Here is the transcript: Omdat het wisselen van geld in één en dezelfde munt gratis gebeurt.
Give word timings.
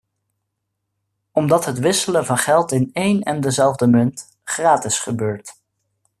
Omdat 1.31 1.65
het 1.65 1.79
wisselen 1.79 2.25
van 2.25 2.37
geld 2.37 2.71
in 2.71 2.89
één 2.93 3.21
en 3.21 3.41
dezelfde 3.41 3.87
munt 3.87 4.23
gratis 4.43 4.99
gebeurt. 4.99 5.53